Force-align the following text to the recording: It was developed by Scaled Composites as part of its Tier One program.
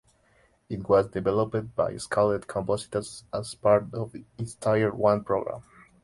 It 0.67 0.89
was 0.89 1.09
developed 1.09 1.75
by 1.75 1.95
Scaled 1.97 2.47
Composites 2.47 3.23
as 3.31 3.53
part 3.53 3.93
of 3.93 4.15
its 4.39 4.55
Tier 4.55 4.91
One 4.91 5.23
program. 5.23 5.61